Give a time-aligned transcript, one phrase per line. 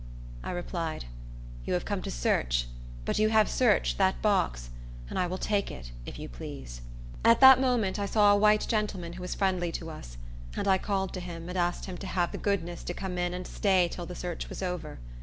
[0.43, 1.05] I replied,
[1.63, 2.65] "You have come to search;
[3.05, 4.71] but you have searched that box,
[5.07, 6.81] and I will take it, if you please."
[7.23, 10.17] At that moment I saw a white gentleman who was friendly to us;
[10.57, 13.31] and I called to him, and asked him to have the goodness to come in
[13.31, 14.97] and stay till the search was over.